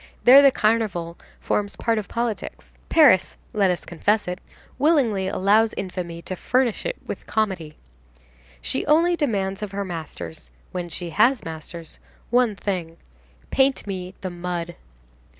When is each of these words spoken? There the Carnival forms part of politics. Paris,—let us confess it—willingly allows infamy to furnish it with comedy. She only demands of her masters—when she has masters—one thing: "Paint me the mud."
There 0.23 0.41
the 0.41 0.49
Carnival 0.51 1.15
forms 1.39 1.75
part 1.75 1.99
of 1.99 2.07
politics. 2.07 2.73
Paris,—let 2.89 3.69
us 3.69 3.85
confess 3.85 4.27
it—willingly 4.27 5.27
allows 5.27 5.75
infamy 5.77 6.23
to 6.23 6.35
furnish 6.35 6.87
it 6.87 6.95
with 7.05 7.27
comedy. 7.27 7.77
She 8.63 8.83
only 8.87 9.15
demands 9.15 9.61
of 9.61 9.73
her 9.73 9.85
masters—when 9.85 10.89
she 10.89 11.11
has 11.11 11.43
masters—one 11.45 12.55
thing: 12.55 12.97
"Paint 13.51 13.85
me 13.85 14.15
the 14.21 14.31
mud." 14.31 14.73